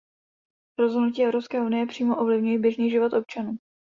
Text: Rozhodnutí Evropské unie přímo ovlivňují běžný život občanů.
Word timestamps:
Rozhodnutí 0.79 1.23
Evropské 1.23 1.61
unie 1.61 1.85
přímo 1.87 2.21
ovlivňují 2.21 2.57
běžný 2.57 2.89
život 2.89 3.13
občanů. 3.13 3.57